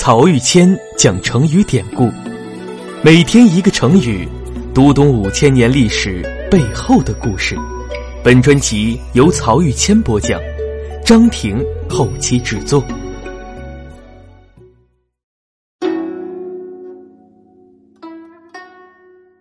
[0.00, 2.08] 曹玉谦讲成语典故，
[3.02, 4.28] 每天一个成语，
[4.72, 7.56] 读懂五千年历史背后的故事。
[8.22, 10.40] 本专辑由曹玉谦播讲，
[11.04, 12.80] 张婷后期制作。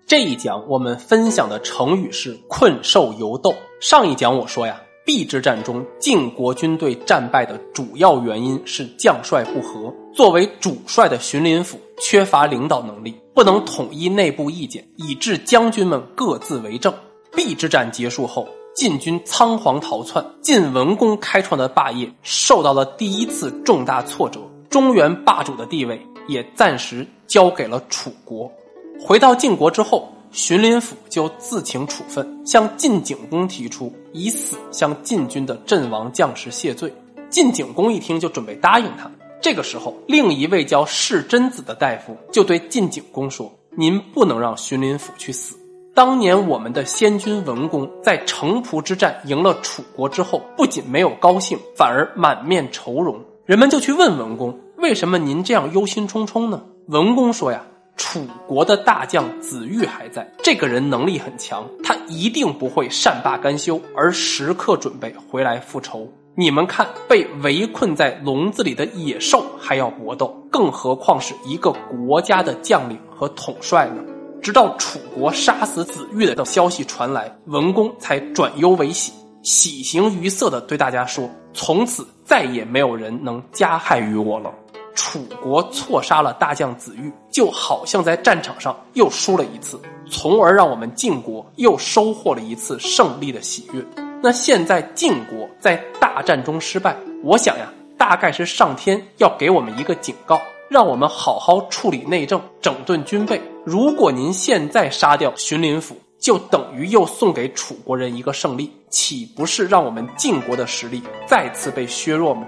[0.08, 3.54] 这一讲我们分享的成语是“困兽犹斗”。
[3.80, 9.92] 上一讲我说呀，邲之战中晋国军队战败的主要原因是将帅不和。
[10.14, 16.94] 作为主帅的荀林甫缺乏领导能力，不能统一内部意见，以致将军们各自为政。
[17.32, 28.52] 邲之战结束后，晋军仓皇逃窜，晋文公开创的霸业受到了第一次重大挫折，中原霸主的地位也暂时交给了楚国。
[29.00, 36.94] 回到晋国之后，荀林甫就自请处分，向晋景公提出以死向晋军的阵亡将士谢罪。
[37.30, 39.10] 晋景公一听就准备答应他。
[39.42, 45.56] 这个时候，另一位叫世真子的大夫就对晋景公说：“您不能让荀林甫去死。
[45.94, 53.20] 当年我们的先君文公在城濮之战赢了楚国之后，不仅没有高兴，反而满面愁容。
[53.46, 56.64] 人们就去问文公：为什么您这样忧心忡忡呢？
[56.88, 57.64] 文公说呀。”
[57.98, 66.08] 楚国的大将子玉还在，这个人能力很强，他一定不会善罢甘休，而时刻准备回来复仇。
[66.36, 74.04] 你们看，被围困在笼子里的野兽还要搏斗，更何况是一个国家的将领和统帅呢？
[74.40, 79.12] 直到楚国杀死子玉的消息传来，文公才转忧为喜，
[79.42, 84.54] 喜形于色的对大家说：“从此再也没有人能加害于我了。”
[84.98, 93.86] 楚国错杀了大将子玉，就好像在战场上又输了一次，从而让我们晋国又收获了一次胜利的喜悦。
[94.24, 103.40] 那现在晋国在大战中失败，我想呀，大概是上天要给我们一个警告，让我们好好处理内政，整顿军备。
[103.64, 112.48] 如果您现在杀掉荀林甫，就等于又送给楚国人一个胜利，岂不是让我们晋国的实力再次被削弱吗？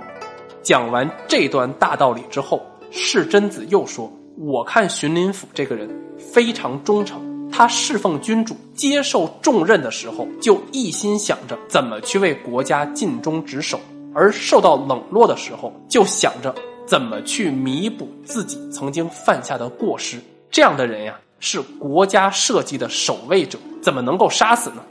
[0.69, 4.07] 讲完这段大道理之后，世贞子又说
[4.37, 13.79] ：“我看荀林甫这个人非常忠诚，他侍奉君主、接受重任的时候，就一心想着怎么去为国家尽忠职守；
[14.13, 16.53] 而受到冷落的时候，就想着
[16.85, 20.19] 怎么去弥补自己曾经犯下的过失。
[20.51, 24.83] 这样的人呀，是国家社稷的守卫者，怎么能够杀死呢？”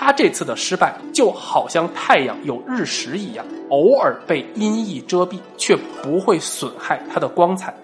[0.00, 7.74] 他这次的失败就好像太阳有日食一样，偶尔被阴翳遮蔽，却不会损害它的光彩。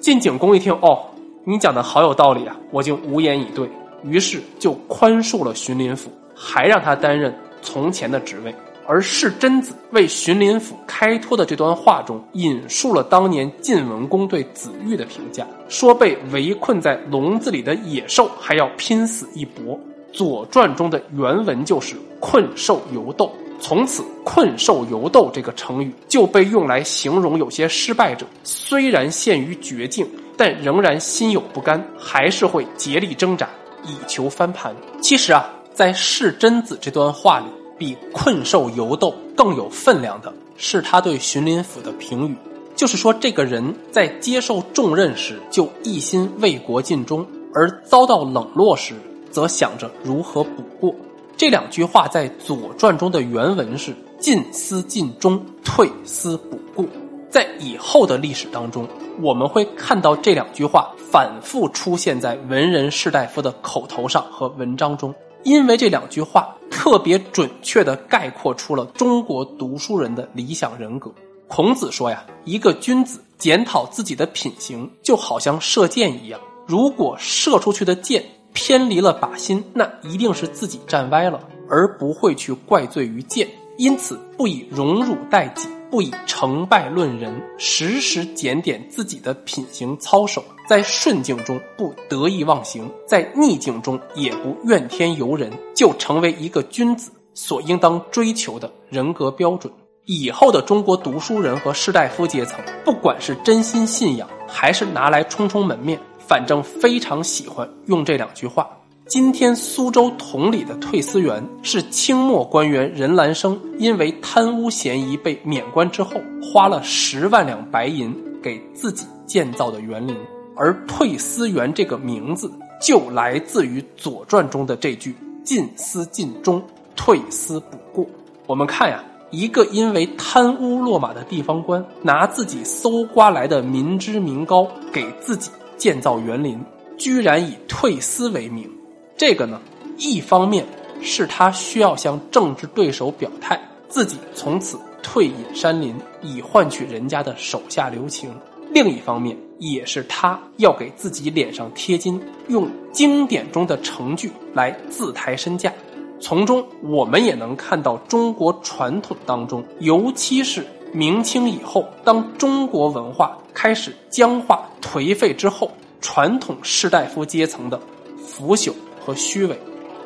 [0.00, 0.98] 晋景公一听，哦，
[1.44, 3.70] 你讲的好有道理啊，我竟无言以对。
[4.02, 7.32] 于是就宽恕了荀林甫，还让他担任
[7.62, 8.52] 从前的职位。
[8.84, 19.76] 而世真子为荀林甫开脱的这段话中，引述了当年晋文公对子玉的评价，说被围困在笼子里的野兽还要拼死一搏。
[20.14, 33.48] 《左传》中的原文就是“困兽犹斗”，从此“困兽犹斗”这个成语就被用来形容有些失败者，虽然陷于绝境，但仍然心有不甘，还是会竭力挣扎，
[33.84, 34.72] 以求翻盘。
[35.00, 42.36] 其实啊，在世真子这段话里，比“困兽犹斗”更有分量的是他对荀林甫的评语，
[42.76, 48.94] 就是说这个人在接受重任时就一心为国尽忠，而遭到冷落时。
[49.34, 50.94] 则想着如何补过。
[51.36, 56.86] 这两句话在《左传》中的原文是“进思尽忠，退思补过”。
[57.28, 58.88] 在以后的历史当中，
[59.20, 65.12] 我们会看到这两句话反复出现在文人士大夫的口头上和文章中，
[65.42, 71.12] 因为这两句话特别准确地概括出了中国读书人的理想人格。
[71.48, 78.24] 孔子说呀：“一个君子检讨自己的品行，就好像射箭一样，如果射出去的箭。”
[78.54, 81.38] 偏离了靶心，那一定是自己站歪了，
[81.68, 83.46] 而不会去怪罪于剑。
[83.76, 99.70] 因此，不以荣辱待己，不以成败论人，时时检点自己的品行操守，在顺境中不得意忘形，在逆境中也不怨天尤人，就成为一个君子所应当追求的人格标准。
[100.06, 105.98] 以后的中国读书人和士大夫阶层，不管是真心信仰，还是拿来充充门面。
[106.26, 108.68] 反正非常喜欢用这两句话。
[109.06, 120.16] 今天苏州同里的退思园是清末官员任兰生因为贪污嫌疑被免官之后，花了十万两白银给自己建造的园林。
[120.56, 122.50] 而退思园这个名字
[122.80, 126.62] 就来自于《左传》中的这句“进思尽忠，
[126.96, 128.06] 退思补过”。
[128.46, 136.60] 我们看呀，一个因为贪污落马的地方官，拿自己搜刮来的民脂民膏给自己建造园林，
[136.96, 138.70] 居然以退私为名。
[139.16, 139.60] 这个呢，
[139.98, 140.64] 一方面
[141.00, 148.30] 是他需要向政治对手表态，自己从此退隐山林，以换取人家的手下留情；
[148.72, 155.72] 另一方面，也是他要给自己脸上贴金，用经典中的成句来自抬身价。
[156.20, 165.70] 从中，我们也能看到中国传统当中，尤其是明清以后，当中国文化开始僵化颓废之后，
[166.00, 167.78] 传统士大夫阶层的
[168.24, 168.72] 腐朽
[169.04, 169.58] 和虚伪。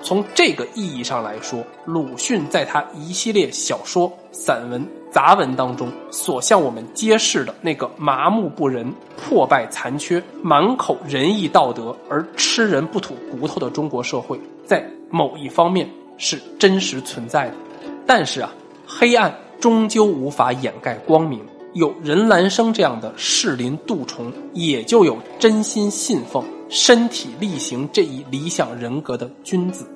[0.03, 4.83] 从这个意义上来说，鲁迅在他一系列小说、散文、
[5.13, 15.89] 杂文当中所向我们揭示的那个麻木不仁、破败残缺、满口仁义道德而吃人不吐骨头的中国社会，在某一方面。
[16.21, 17.55] 是真实存在的，
[18.05, 18.53] 但是啊，
[18.85, 21.41] 黑暗终究无法掩盖光明。
[21.75, 29.87] 有任兰生这样的士林蠹虫，也就有真心信奉、身体力行这一理想人格的君子。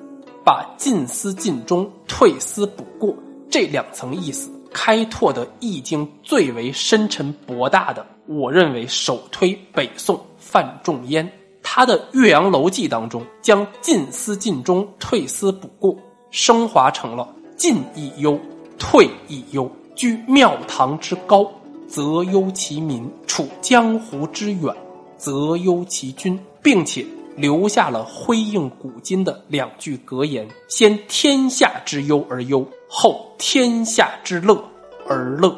[0.45, 3.15] 把进思尽忠、退思补过
[3.49, 11.31] 这两层意思开拓的意境最为深沉博大的，我认为首推北宋范仲淹，
[11.61, 15.95] 他的《岳阳楼记》当中将进思尽忠、退思补过。
[16.29, 18.37] 升华成了进亦忧，
[18.83, 19.71] 退亦忧。
[19.95, 21.49] 居庙堂之高，
[21.87, 24.75] 则忧其民；处江湖之远，
[25.17, 26.37] 则忧其君。
[26.61, 34.63] 并且留下了辉映古今的两句格言：先天下之忧而忧，后天下之乐
[35.07, 35.53] 而乐。